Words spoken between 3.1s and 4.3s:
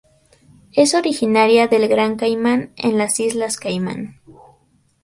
Islas Caimán.